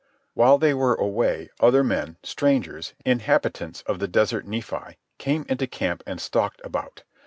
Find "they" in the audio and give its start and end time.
0.57-0.73